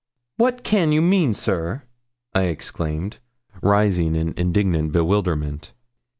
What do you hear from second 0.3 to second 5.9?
'What can you mean, sir?' I exclaimed, rising in indignant bewilderment.